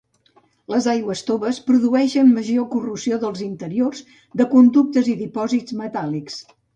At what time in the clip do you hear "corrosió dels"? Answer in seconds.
2.71-3.43